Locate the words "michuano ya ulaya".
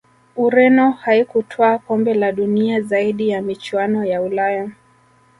3.41-4.71